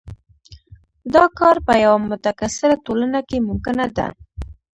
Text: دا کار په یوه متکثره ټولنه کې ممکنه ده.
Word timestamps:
دا 1.13 1.23
کار 1.39 1.55
په 1.65 1.73
یوه 1.83 1.99
متکثره 2.09 2.75
ټولنه 2.85 3.19
کې 3.29 3.37
ممکنه 3.49 3.85
ده. 3.97 4.07